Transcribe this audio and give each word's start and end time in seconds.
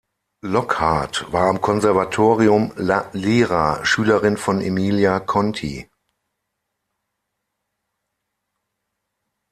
Lockhart 0.41 1.31
war 1.31 1.47
am 1.47 1.61
Konservatorium 1.61 2.73
"La 2.75 3.11
Lira" 3.13 3.85
Schülerin 3.85 4.35
von 4.35 4.59
Emilia 4.59 5.19
Conti. 5.19 5.87